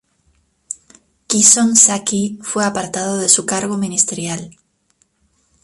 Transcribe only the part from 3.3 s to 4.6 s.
cargo ministerial.